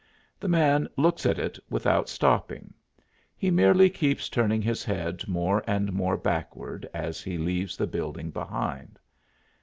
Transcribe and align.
The 0.39 0.47
man 0.47 0.87
looks 0.97 1.27
at 1.27 1.37
it 1.37 1.59
without 1.69 2.09
stopping; 2.09 2.73
he 3.37 3.51
merely 3.51 3.87
keeps 3.87 4.29
turning 4.29 4.59
his 4.59 4.83
head 4.83 5.27
more 5.27 5.63
and 5.67 5.93
more 5.93 6.17
backward 6.17 6.89
as 6.91 7.21
he 7.21 7.37
leaves 7.37 7.77
the 7.77 7.85
building 7.85 8.31
behind. 8.31 8.97